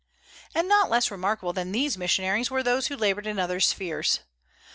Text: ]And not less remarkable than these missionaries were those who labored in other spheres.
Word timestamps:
]And 0.55 0.67
not 0.67 0.89
less 0.89 1.11
remarkable 1.11 1.53
than 1.53 1.71
these 1.71 1.95
missionaries 1.95 2.49
were 2.49 2.63
those 2.63 2.87
who 2.87 2.97
labored 2.97 3.27
in 3.27 3.37
other 3.37 3.59
spheres. 3.59 4.21